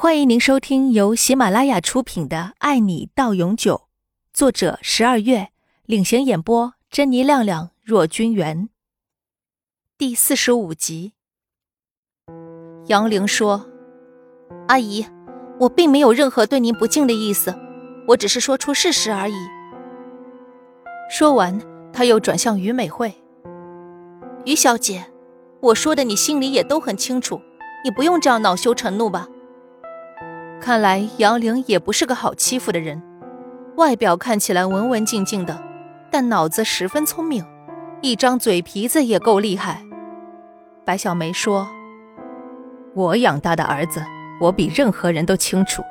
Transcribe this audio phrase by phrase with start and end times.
[0.00, 3.74] 欢迎您收听由喜马拉雅出品的《爱你到永久》，
[4.32, 5.48] 作者十二月
[5.86, 8.68] 领衔演播，珍妮、亮亮、若君元。
[9.98, 11.14] 第四十五集。
[12.86, 13.66] 杨玲说
[14.68, 15.04] ：“阿姨，
[15.58, 17.52] 我并没有任何对您不敬的意思，
[18.06, 19.34] 我只是说出事实而已。”
[21.10, 21.60] 说完，
[21.92, 23.12] 他又转向于美惠
[24.46, 25.06] ：“于小姐，
[25.58, 27.42] 我说的你心里也都很清楚，
[27.82, 29.28] 你不用这样恼羞成怒吧。”
[30.60, 33.00] 看来杨玲也不是个好欺负的人，
[33.76, 35.62] 外表看起来文文静静的，
[36.10, 37.44] 但脑子十分聪明，
[38.02, 39.82] 一张嘴皮子也够厉害。
[40.84, 41.68] 白小梅说
[42.94, 44.02] ：“我养大的儿子，
[44.40, 45.82] 我比任何人都清楚，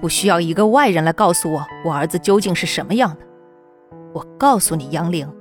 [0.00, 3.20] 不需要一个外人来告诉我我儿子究竟是什么样的。
[4.12, 5.32] 我告诉你，杨玲，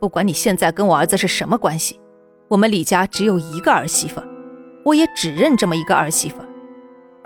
[0.00, 2.00] 不管你现在跟我儿子是什么关系，
[2.48, 4.20] 我们李家只有一个儿媳妇，
[4.84, 6.36] 我也只认这么一个儿媳妇。”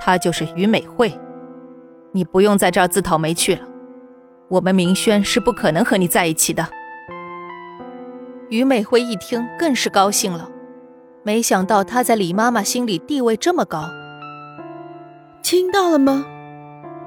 [0.04, 1.16] 她就是于美惠，
[2.10, 3.60] 你不用在这儿自讨没趣了。
[4.48, 6.68] 我们明轩是不可能和你在一起的。
[8.48, 10.50] 于美惠一听更是高兴了，
[11.22, 13.88] 没想到她在李妈妈心里地位这么高。
[15.40, 16.26] 听到了吗？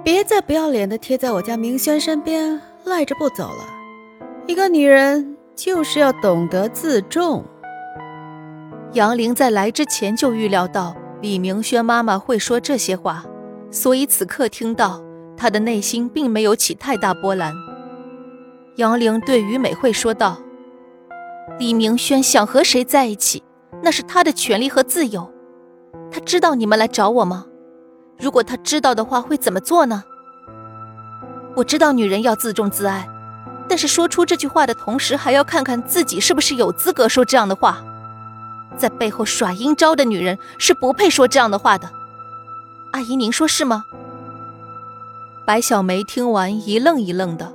[0.02, 3.66] 别再不要脸的贴在我家明轩身边赖着不走了。
[4.48, 7.44] 一个女人就是要懂得自重。
[8.94, 10.96] 杨玲在来之前就预料到。
[11.26, 13.26] 李明轩妈妈会说这些话，
[13.72, 15.02] 所以此刻听到，
[15.36, 17.52] 他的内心并没有起太大波澜。
[18.76, 20.38] 杨玲对于美惠说道
[21.58, 23.42] ：“李明轩想和谁在一起，
[23.82, 25.34] 那是他的权利和自由。
[26.12, 27.48] 他知道你们来找我吗？
[28.20, 30.04] 如果他知道的话，会怎么做呢？
[31.56, 33.10] 我知道女人要自重自爱，
[33.68, 37.84] 但是说出这句话的同时，还要看看自己是不是有资格说这样的话。”
[38.78, 41.90] 在背后耍阴招的女人是不配说这样的话的，
[42.92, 43.86] 阿姨，您说是吗？
[45.46, 47.54] 白小梅听完一愣一愣的，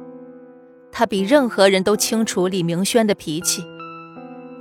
[0.93, 3.65] 她比任何人都清楚李明轩的脾气，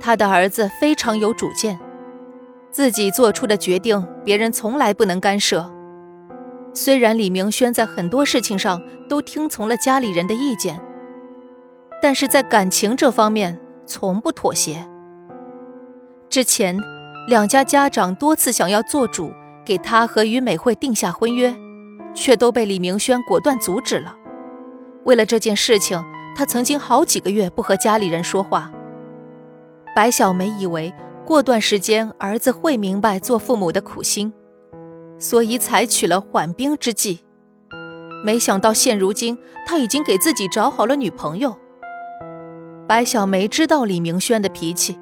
[0.00, 1.78] 他的儿子非常有主见，
[2.70, 5.70] 自己做出的决定别人从来不能干涉。
[6.72, 10.80] 虽然李明轩在很多事情上都听从了家里人的意见，
[12.00, 14.86] 但是在感情这方面从不妥协。
[16.30, 16.80] 之前，
[17.26, 19.32] 两家家长多次想要做主，
[19.64, 21.52] 给他和于美惠定下婚约，
[22.14, 24.14] 却都被李明轩果断阻止了。
[25.04, 26.00] 为了这件事情，
[26.36, 28.70] 他曾经好几个月不和家里人说话。
[29.96, 30.94] 白小梅以为
[31.26, 34.32] 过段时间儿子会明白做父母的苦心，
[35.18, 37.24] 所以采取了缓兵之计。
[38.24, 39.36] 没想到现如今，
[39.66, 41.58] 他已经给自己找好了女朋友。
[42.86, 44.96] 白小梅知道李明轩的脾气。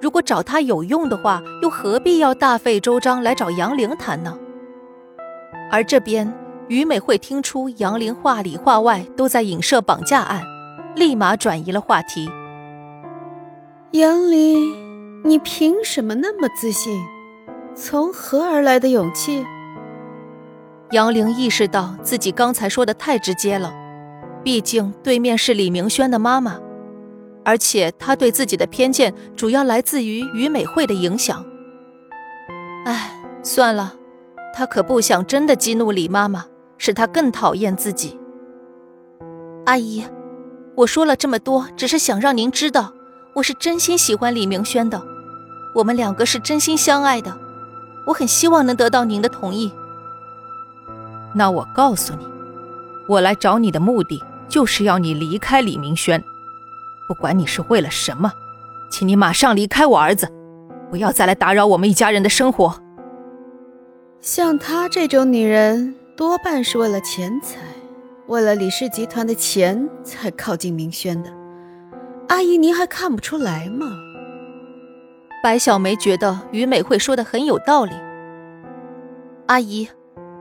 [0.00, 4.36] 如果找他有用的话，又何必要大费周章来找杨玲谈呢？
[5.70, 6.32] 而这边
[6.68, 10.42] 于美惠听出杨玲话里话外都在影射绑架案，
[10.94, 12.30] 立马转移了话题。
[13.92, 17.02] 杨玲，你凭什么那么自信？
[17.74, 19.44] 从何而来的勇气？
[20.92, 23.74] 杨玲意识到自己刚才说的太直接了，
[24.44, 26.58] 毕竟对面是李明轩的妈妈。
[27.46, 31.46] 而且他对自己的偏见主要来自于于美惠的影响。
[32.84, 33.94] 唉，算了，
[34.52, 36.46] 他可不想真的激怒李妈妈，
[36.76, 38.18] 使她更讨厌自己。
[39.64, 40.04] 阿姨，
[40.74, 42.92] 我说了这么多，只是想让您知道，
[43.34, 45.00] 我是真心喜欢李明轩的，
[45.76, 47.38] 我们两个是真心相爱的，
[48.08, 49.70] 我很希望能得到您的同意。
[51.32, 52.26] 那我告诉你，
[53.06, 56.20] 我来找你的目的就是要你离开李明轩。
[57.08, 58.32] 不管你是为了什么，
[58.90, 60.28] 请你马上离开我儿子，
[60.90, 62.80] 不要再来打扰我们一家人的生活。
[64.20, 67.58] 像她这种女人，多半是为了钱财，
[68.26, 71.30] 为了李氏集团的钱才靠近明轩的。
[72.28, 73.86] 阿姨，您还看不出来吗？
[75.44, 77.92] 白小梅觉得于美惠说的很有道理。
[79.46, 79.88] 阿姨，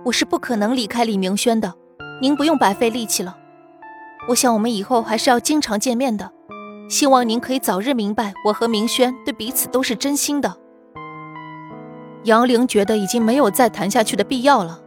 [0.05, 1.75] 我是不可能离开李明轩的，
[2.19, 3.37] 您不用白费力气了。
[4.29, 6.31] 我想我们以后还是要经常见面的。
[6.87, 10.55] 希望您可以早日明白，我和明轩对彼此都是真心的。
[12.23, 14.81] 杨玲觉得已经没有再谈下去的必要了。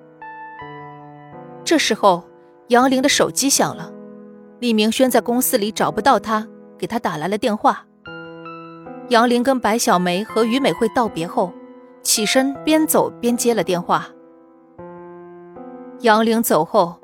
[1.64, 2.24] 这时候，
[2.68, 3.92] 杨玲的手机响了，
[4.60, 6.46] 李明轩在公司里找不到他，
[6.78, 7.84] 给他打来了电话。
[9.08, 11.52] 杨玲跟白小梅和于美惠道别后，
[12.02, 14.06] 起身边走边接了电话。
[16.00, 17.00] 杨玲走后，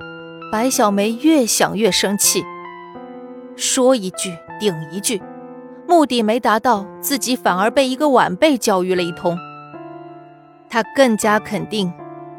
[0.51, 2.43] 白小梅越想越生气，
[3.55, 4.33] 说一句。
[4.59, 5.21] 顶一句，
[5.87, 9.37] 目的没达到，自己反而被一个晚辈教育了一通。
[10.69, 11.91] 他更加肯定，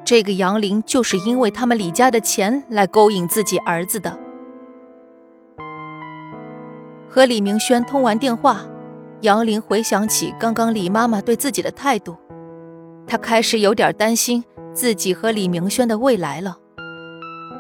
[0.05, 4.19] 这个杨林就是因为他们李家的钱来勾引自己儿子的。
[7.09, 8.61] 和李明轩通完电话，
[9.23, 12.15] 杨林回想起刚刚李妈妈对自己的态度，
[13.07, 16.59] 他开始有点担心自己和李明轩的未来了。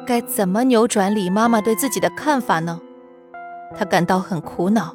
[0.06, 2.81] 该怎么扭转李妈妈对自己的看法呢？
[3.74, 4.94] 他感到很苦恼。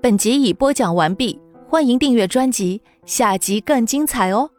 [0.00, 4.50] 本集已播讲完毕，欢迎订阅专辑，下集更精彩哦。